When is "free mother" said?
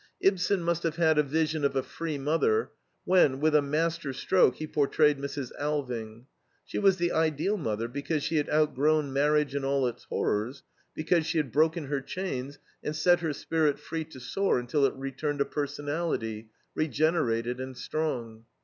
1.83-2.71